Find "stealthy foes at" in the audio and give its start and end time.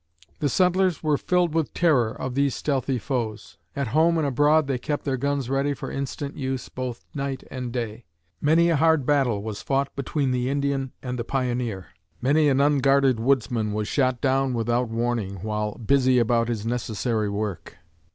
2.55-3.89